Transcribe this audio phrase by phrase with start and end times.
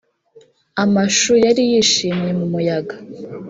[0.83, 2.95] amashu yari yishimye mu muyaga;